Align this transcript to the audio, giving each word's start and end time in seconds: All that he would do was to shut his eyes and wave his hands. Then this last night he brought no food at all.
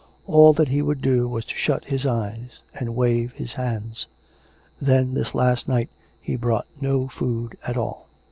All 0.25 0.51
that 0.53 0.69
he 0.69 0.81
would 0.81 0.99
do 0.99 1.27
was 1.27 1.45
to 1.45 1.53
shut 1.55 1.85
his 1.85 2.07
eyes 2.07 2.61
and 2.73 2.95
wave 2.95 3.33
his 3.33 3.53
hands. 3.53 4.07
Then 4.81 5.13
this 5.13 5.35
last 5.35 5.67
night 5.67 5.91
he 6.19 6.35
brought 6.35 6.65
no 6.81 7.07
food 7.07 7.55
at 7.67 7.77
all. 7.77 8.07